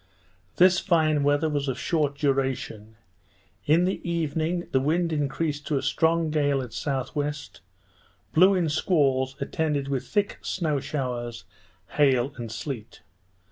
[0.55, 2.95] This fine weather was of short duration;
[3.67, 6.85] in the evening, the wind increased to a strong gale at S.
[7.13, 7.31] W.,
[8.33, 11.45] blew in squalls, attended with thick snow showers,
[11.89, 13.03] hail, and sleet.